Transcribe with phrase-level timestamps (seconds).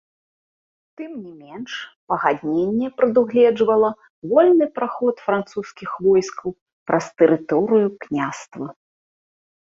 [0.99, 1.71] Тым не менш,
[2.13, 3.91] пагадненне прадугледжвала
[4.31, 6.49] вольны праход французскіх войскаў
[6.93, 8.65] праз тэрыторыю княства.